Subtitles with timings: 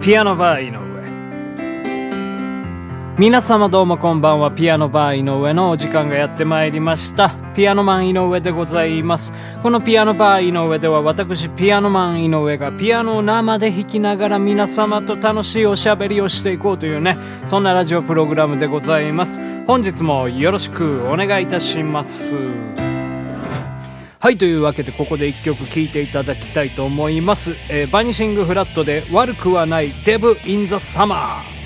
[0.00, 0.78] ピアノバー井上。
[3.18, 4.52] 皆様どうもこんばんは。
[4.52, 7.30] ピアノバー井上のお時間がやってまいりました。
[7.56, 9.32] ピアノマン井上でございます。
[9.60, 19.40] このピアノバー井上では私ピアノマン井上がピアノを生で弾きながら皆様と楽しいおしゃべりをしていこうというねそんなラジオプログラムでございます。
[19.66, 22.36] 本日もよろしくお願いいたします。
[24.20, 27.52] はい、というわけでここで一曲聴いていただきたいと思います。
[27.70, 31.57] えーバニシングフラットで悪くはないデブ・イン・ザ・サマー。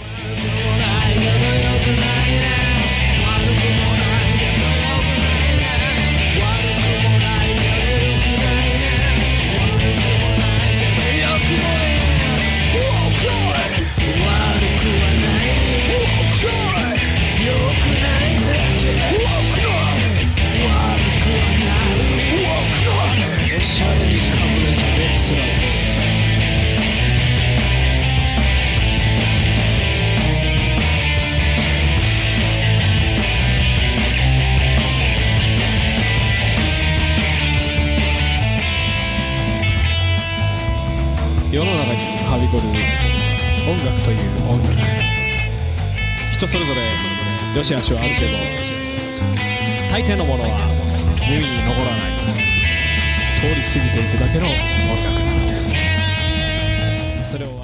[41.52, 42.62] 世の中にはびこる
[43.70, 44.72] 音楽という音楽。
[46.32, 46.80] 人それぞれ
[47.54, 48.32] 良し悪しはあるけど
[49.92, 50.48] 大抵のものは
[51.20, 52.12] 耳に残らない。
[53.42, 54.52] 通り過ぎていくだけの音
[55.04, 55.74] 楽なのです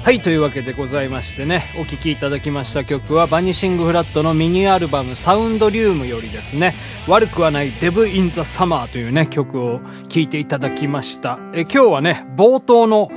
[0.02, 6.74] はい、というわけでございましてね、お聴きいただきました曲は、バニシングフラットのミニアルバム、サウンドリウムよりですね、
[7.06, 11.38] 悪くはないデブ・イン・ザ・サマーというね、曲を聴いていただきました。
[11.54, 13.10] え今日はね、冒頭の、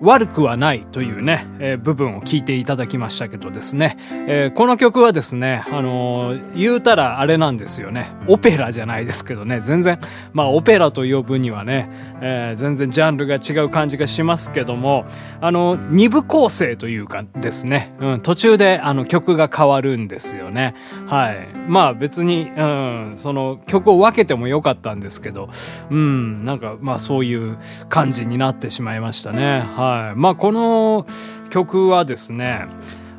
[0.00, 10.00] 悪くはないというね、えー部分を聞いていただきましたけどですね、えーこの曲はですね、あのー言うたらあれなんですよね、オペラじゃないですけどね、全然、
[10.32, 15.04] まあオペラと呼ぶにはね、え全然ジャンルが違う感じがしますけども、
[15.40, 20.74] あの、二部構成というかですね、うん、途中であの曲が変わるんですよね。
[21.06, 21.48] はい。
[21.68, 25.48] まあ別に、うん、その曲を分けてもよかったんですけど、
[25.90, 27.58] うん、なんかまあそういう
[27.88, 29.60] 感じになってしまいましたね。
[29.60, 29.89] は。
[30.16, 31.06] まあこの
[31.50, 32.66] 曲はですね、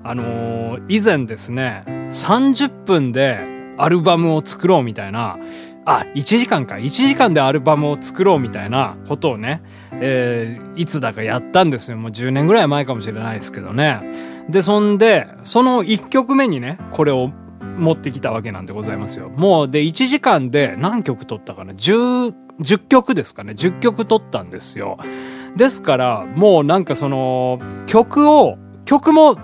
[0.04, 3.40] あのー以前ですね、30分で
[3.78, 5.38] アルバムを作ろうみたいな、
[5.86, 6.76] あ、1時間か。
[6.76, 9.62] 1時間でアルバムを作ろうみたいなことをね、
[9.94, 11.98] えーいつだかやったんですよ。
[11.98, 14.02] もう10年ぐらい前かもしれないですけどね。
[14.50, 17.32] で、そんで、その1曲目にね、これを
[17.78, 19.30] 持ってきたわけなんでございますよ。
[19.30, 24.98] もう、で、1時間で何曲撮ったかな ?10、10曲ですかね ?10 曲撮ったんですよ。
[25.56, 29.38] ですから、もうなんかその、曲を、曲も、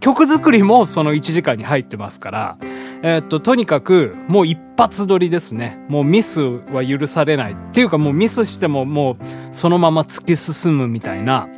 [0.00, 2.58] 曲作りもその1時間に入ってますから、
[3.02, 5.78] えーっと、とにかく、もう一発撮りですね。
[5.88, 7.52] もうミスは許されない。
[7.52, 9.16] っていうかもうミスしてももう
[9.52, 11.48] そのまま突き進むみたいな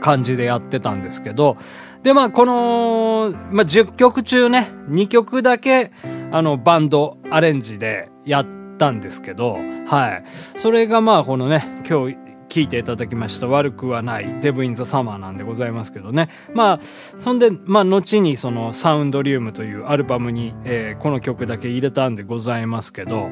[0.00, 1.56] 感じでやってたんですけど、
[2.02, 5.92] で、まあ、この、まあ、10曲中ね、2曲だけ、
[6.30, 8.46] あの、バンドアレンジでやっ
[8.78, 10.24] たんですけど、はい。
[10.56, 12.16] それがまあ、このね、今日、
[12.50, 16.28] 聞いていただきました悪くはないデブ・イン・ザ・サマーなんでございますけどね。
[16.52, 23.30] まあ、そんで、まあ、後にそのサウンドリウムというアルバムに、えーこの曲だけ入れたんでございますけど、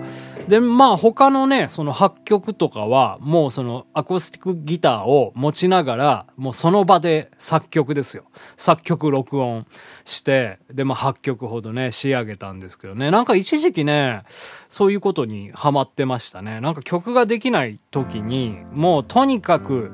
[0.48, 8.24] で、まあ、他のね、その8曲とかは、もうそのアコースティックギターを持ちながら、もうその場で作曲ですよ。
[8.56, 9.66] 作曲録音
[10.04, 13.10] して、で、まあ、8曲ほどね、仕上げたんですけどね。
[13.10, 14.22] なんか一時期ね、
[14.68, 16.60] そういうことにハマってましたね。
[16.60, 19.91] なんか曲ができない時に、もうとにかく、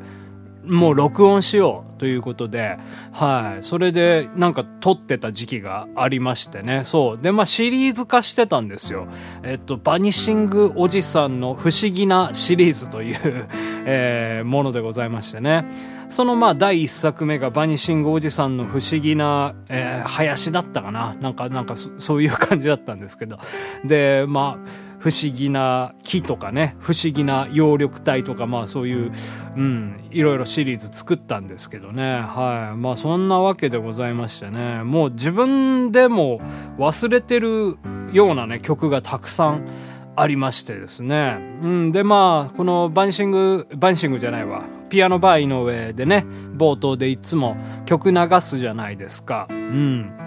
[0.66, 2.78] もう録音しようということで、
[3.12, 3.62] はい。
[3.62, 6.84] それでなんか撮ってた時期がありましてね。
[6.84, 7.18] そう。
[7.18, 9.06] で、まあシリーズ化してたんですよ。
[9.42, 13.46] えっと、バニシングおじさんの不思議なシリーズという、
[13.86, 15.64] えーものでございましてね。
[16.08, 21.14] そのまあ第一作目がバニシングおじさんの不思議な、えー林だったかな。
[21.20, 23.38] なんか、なんかそそういう感じだったんですけど。
[23.84, 24.68] で、まあ、
[25.04, 29.12] 不思議な木とかね、不思議な葉緑体とか、まあそういう、
[29.54, 32.22] うん、いろいろシリーズ作ったんですけどね。
[32.22, 32.78] はい。
[32.78, 34.82] まあそんなわけでございましてね。
[34.82, 36.40] もう自分でも
[36.78, 37.76] 忘れてる
[38.14, 39.68] ようなね、曲がたくさん
[40.16, 41.36] ありましてですね。
[41.60, 41.92] うん。
[41.92, 44.64] で、まあ、このバンシング、バンシングじゃないわ。
[44.88, 46.24] ピアノバー井上でね、
[46.56, 49.48] 冒頭でいつも曲流すじゃないですか。
[49.50, 50.23] うん。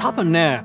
[0.00, 0.64] 多分ね、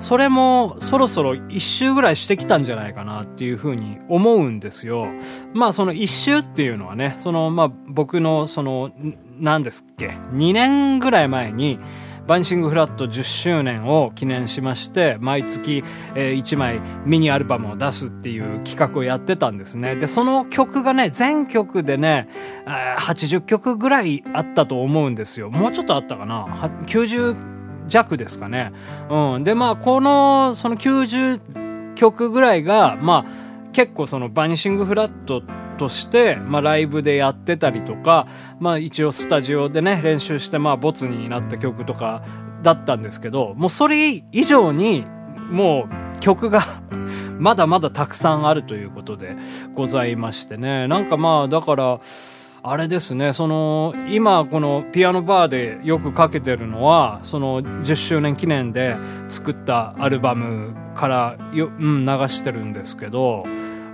[0.00, 5.06] それもそろそろ一周ぐらいしてきたんじゃないかなっていうふうに思うんですよ。
[5.54, 8.90] まあその一周っていうのはね、そのまあ僕のその、
[9.38, 11.78] 何ですっけ、2年ぐらい前に、
[12.26, 15.82] バンシングフラット10周年を記念しまして、毎月、
[16.14, 19.96] え1枚ミニアルバムを出すっていう企画をやってたんですね。
[19.96, 22.28] で、その曲がね、全曲でね、
[22.98, 25.50] 80曲ぐらいあったと思うんですよ。
[25.50, 26.46] もうちょっとあったかな
[26.86, 27.51] ？90
[27.92, 28.72] 弱ですかね。
[29.10, 29.44] うん。
[29.44, 35.42] で、まあ、この、その90曲ぐらいが、まあ、結構そのバニシングフラット
[35.78, 38.26] として、まあライブでやってたりとか、
[38.60, 42.22] まあ一応スタジオでね、練習してまあボツになった曲とか
[42.62, 45.06] だったんですけど、もうそれ以上に、
[45.50, 46.62] もう曲が
[47.38, 49.36] まだまだたくさんあるということで
[49.74, 50.86] ございましてね。
[50.86, 52.00] なんかまあ、だから、
[52.64, 58.96] あれですね、その、今このピアノバーでよくかけてるのは、その10周年記念で
[59.28, 63.44] 作ったアルバムからよ、うん、流してるんですけど、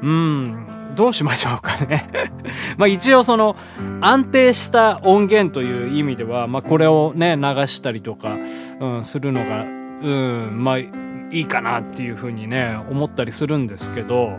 [0.03, 2.11] うん、どうしましょうかね。
[2.77, 3.57] まあ一応その
[4.03, 8.37] 安定した音源という意味では、まあこれをね、流したりとか、
[8.81, 10.11] うん、するのが、う
[10.51, 10.91] ん、まあい
[11.31, 14.33] いかなっていうふうにね、思ったりするんですけど、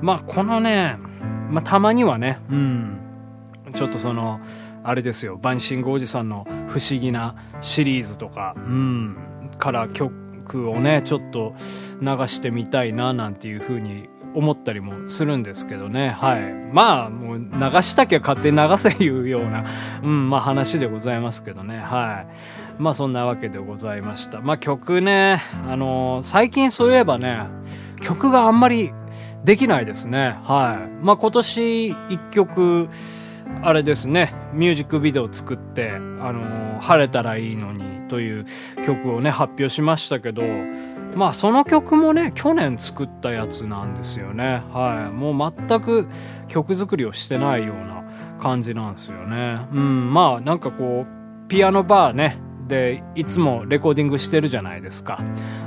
[0.00, 0.98] まあこのね、
[1.50, 2.98] まあたまにはね、うん、
[3.76, 4.40] ちょっとその、
[4.82, 9.16] あれですよ、バンシングおじさんの不思議なシリーズとか、うん、
[9.58, 11.54] から曲をね、ちょっと
[12.00, 16.10] 流してみたいななんていうふうに思ったりもするんですけどね。
[16.10, 16.52] はい。
[16.72, 17.46] まあ、もう流
[17.82, 19.64] したきゃ勝手に流せいうような、
[20.02, 21.78] うん、まあ話でございますけどね。
[21.78, 22.26] は
[22.78, 22.82] い。
[22.82, 24.40] まあそんなわけでございました。
[24.40, 27.46] まあ曲ね、あのー最近そういえばね、
[28.02, 28.92] 曲があんまり
[29.44, 30.38] できないですね。
[30.42, 31.04] はい。
[31.04, 32.88] まあ今年一曲、
[33.62, 38.46] あれですね、ミュージックビデオ作って、あの晴れたらいいのにという
[38.84, 40.42] 曲をね、発表しましたけど、
[41.14, 44.62] まあその曲もね、去年作ったやつなんですよね。
[44.72, 45.12] はい。
[45.12, 46.08] もう全く
[46.48, 48.04] 曲作りをしてないような
[48.40, 49.58] 感じなんですよね。
[49.72, 52.38] うん、まあなんかこう、ピアノバーね、
[52.68, 55.20] で、いつもレコーディングしてるじゃないですか。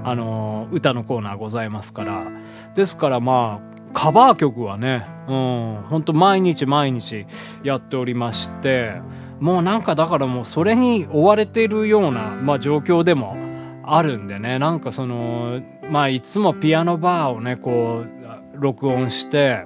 [0.04, 2.28] あの歌のコーナーございますから。
[2.76, 7.26] ですからまあ、カバー曲はね、うん、ほんと毎日毎日
[7.64, 9.02] やっておりまして、
[9.40, 13.38] もうなんかだからもうそれに追われているような、まあ状況でも
[13.84, 19.66] あるんでね、なんかその、まあいつもピアノバーをね、こう、録音して、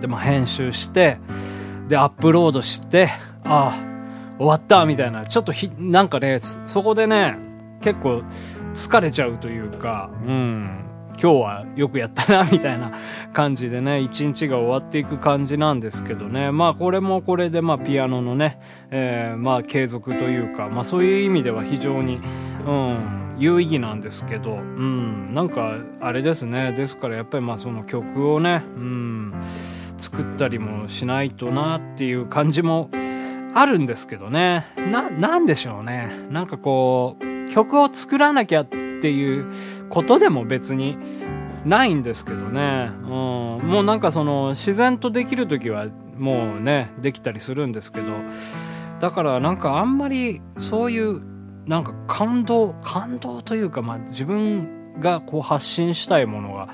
[0.00, 1.18] で、まあ編集して、
[1.88, 3.10] で、アップロードして、
[3.44, 7.36] ああ、終わったみたいな、ちょっとひ、なんかね、そそこでね、
[7.82, 8.22] 結構
[8.74, 10.89] 疲れちゃうというか、うん、
[11.22, 12.92] 今日はよくやったな、みたいな
[13.34, 18.58] 感じでね、 一日が終わっていく感じなんですけどね、まあこれもこれで、まあピアノのね、
[18.90, 22.20] えーまあ継続というか、まあそういう意味では非常に、
[22.66, 22.96] うん、
[23.36, 29.34] 有意義なんですけど、うん、なんかあれですね、ですからやっぱりまあその曲をね、うん、
[29.98, 32.88] 作ったりもしないとなっていう感じも
[33.52, 34.64] あるんですけどね。
[34.90, 36.10] な、なんでしょうね。
[36.30, 39.46] なんかこう、曲を作らなきゃってていう
[39.88, 40.96] ことでも別に
[41.64, 42.90] ないんですけどね。
[43.02, 43.08] うん。
[43.08, 48.06] もうなんかその自然とできる時はもうね、できたりするんですけど、
[49.00, 51.22] だからなんかあんまりそういう
[51.66, 56.68] なんか感動、感動というかまあ自分がこう発信したいものが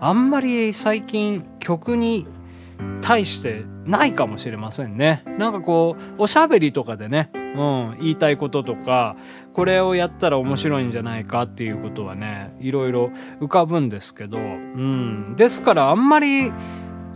[0.00, 2.26] あんまり最近曲に
[3.00, 5.22] 対してないかもしれませんね。
[5.38, 9.16] なんかこう、おしゃべりとかでね、うん、言いたいこととか、
[9.52, 13.10] これをやったら面白いんじゃないかっていうことはね、いろいろ
[13.40, 15.34] 浮かぶんですけど、うん。
[15.36, 16.52] ですからあんまり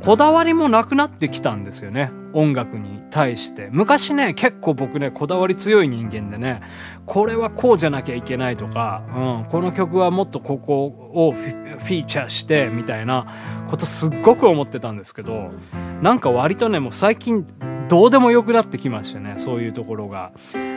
[0.03, 2.11] こだわりもなくなってきたんですよね。
[2.33, 3.69] 音楽に対して。
[3.73, 6.61] 昔ね、結構僕ね、こだわり強い人間でね、
[7.07, 13.27] これはこうじゃなきゃいけないとか、うん、この曲はもっとここをフィーチャーして、みたいな
[13.71, 15.51] ことすっごく思ってたんですけど、
[16.03, 17.47] なんか割とね、もう最近
[17.89, 20.33] どうでもよくなってきましたね、そういうところが。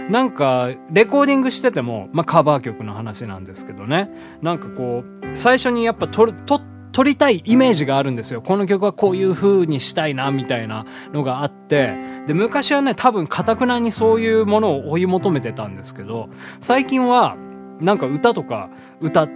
[0.09, 4.09] なんか、レコーディングしてても、まあカバー曲の話なんですけどね、
[4.41, 8.41] なんかこう、最初にやっぱ撮る、撮っ撮りたいイメージがあるんですよ。
[8.41, 11.95] この曲はこういう風にしたいな、みたいなのがあって。
[12.27, 16.29] で、昔はね、多分、かたくなにそういうものを追い求めてたんですけど、
[16.59, 17.37] 最近は、
[17.79, 18.69] なんか歌とか
[18.99, 19.29] 歌っ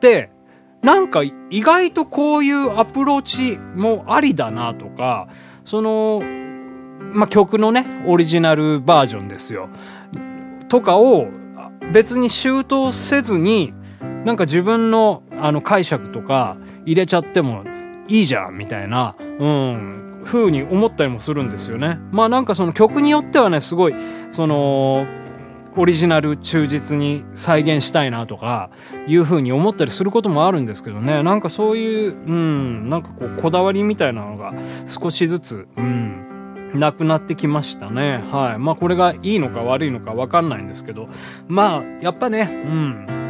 [0.00, 0.30] て、
[0.82, 5.28] なんか意外とこういうアプローチもありだなとか、
[5.64, 6.22] その、
[7.12, 9.68] まあ、曲のね、オリジナルバージョンですよ。
[10.68, 11.26] とかを
[11.92, 13.72] 別に周到せずに、
[14.24, 17.64] なんか自分のあの解釈とか入れちゃっても
[18.08, 21.98] いいじゃんみたいな、うん、風に思ったりもするんですよね。
[22.10, 23.94] まあなんかその曲によってはね、すごい、
[24.30, 25.06] その、
[25.78, 28.70] オリジナル忠実に再現したいなとか
[29.06, 31.22] いう風に思ったりすることもあるんですけどね。
[31.22, 34.54] なんかそういう、うん、なんかこうこだわりみたいなのが
[34.86, 36.24] 少しずつ、うん、
[36.74, 38.24] なくなってきましたね。
[38.30, 38.58] はい。
[38.58, 41.08] まあこれがいいのか悪いのかわかんないんですけど、
[41.46, 43.25] まあやっぱね、うん、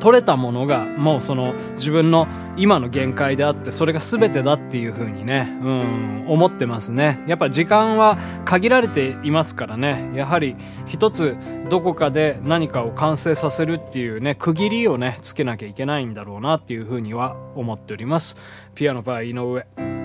[0.00, 2.26] 取れたものがもうその自分の
[2.56, 7.22] 今の限界であってそれが全てだっていう風にね、うん、思ってますね。
[7.26, 11.36] やっぱ時間は限られていますからね、やはり一つ
[11.68, 18.36] どこかで何かを完成させるっていうね、区切りをね、つけなきゃいけないんだろうなっていう風には思っております。
[18.74, 19.99] ピアノバー井上。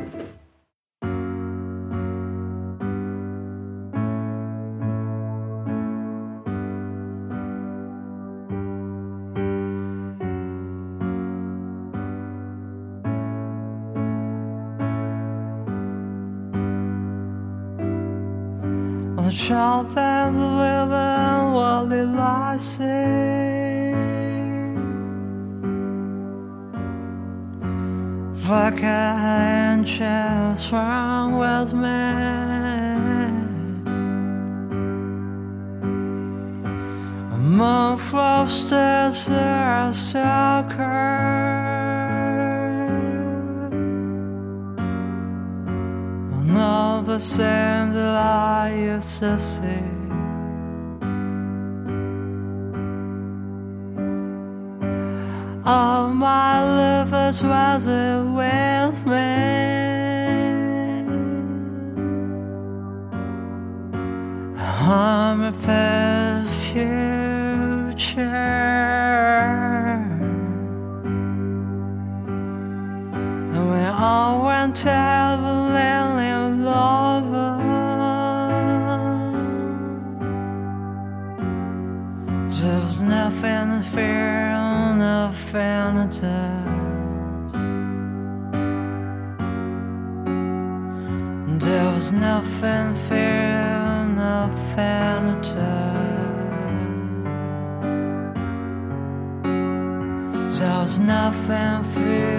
[19.48, 22.84] 常伴慰问我的那些
[28.48, 29.86] ，vacation
[30.58, 33.06] song was made.
[37.32, 41.85] Among foster stars, soccer.
[47.15, 49.79] the chandelier cessé.
[55.65, 59.45] All my lovers rather well made.
[64.57, 68.19] I'm a past future.
[73.53, 75.14] And we all went out.
[91.65, 95.55] There was nothing fair in the fanatic.
[100.59, 102.35] There was nothing fair.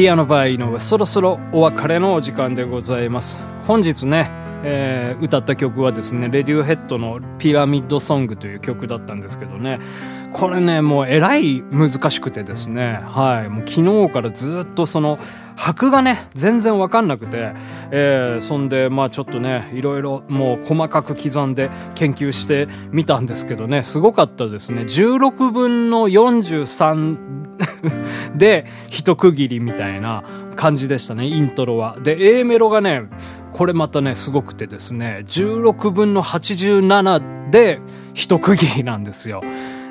[0.00, 3.38] ピアノバー井上そろそろお別れのお時間でございます。
[3.70, 4.28] 本日ね、
[4.64, 9.78] えー、歌った曲はですねレディオヘッドのピラミッドソングという曲だったんですけどね。
[10.32, 12.98] これねもうえらい難しくてですね。
[13.04, 13.48] はい。
[13.48, 15.20] もう昨日からずっとその
[15.54, 17.52] 拍がね全然わかんなくて、
[17.92, 23.84] えー、そんでまあちょっとねいろいろもう細かく刻んで研究してみたんですけどね。
[23.84, 24.82] すごかったですね。
[24.82, 27.30] 16分の43
[28.34, 30.24] で、一区切りみたいな
[30.56, 31.96] 感じでしたね、イントロは。
[32.02, 33.04] で、A メロがね、
[33.52, 37.80] これまたね、すごくてですね、16分の87で
[38.14, 39.42] 一区切りなんですよ。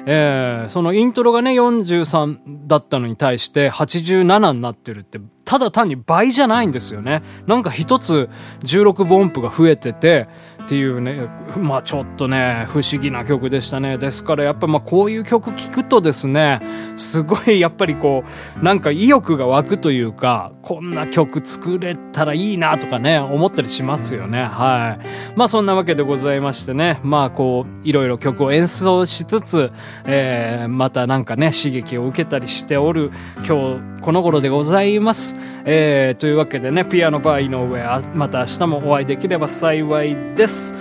[0.05, 7.23] えー、そのイントロがね、43だったのに対して87になってるって、ただ単に倍じゃないんですよね。
[7.47, 8.29] なんか一つ
[8.61, 10.27] 16分音符が増えてて、
[10.65, 11.27] っていうね、
[11.57, 13.97] まあちょっとね、不思議な曲でしたね。
[13.97, 16.61] ですからやっぱまあこういう曲聴くとですね、
[16.95, 18.23] すごいやっぱりこ
[18.61, 24.43] う、なんか意欲が湧くというか、こんな曲作れたらいいなとかね、思ったりしますよね。
[24.43, 25.35] はい。
[25.35, 29.71] まあそんなわけでございましてね、まあこう、いろいろ曲を演奏しつつ、
[30.05, 35.35] えー、またなんかね、刺激を受けたりしておる今日この頃でございます。
[35.65, 40.73] えー、というわけでね、ピアノバー井上、また明日もお会いできれば幸いです。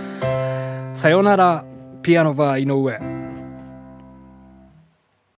[0.94, 1.64] さよなら、
[2.02, 3.17] ピアノバー井上。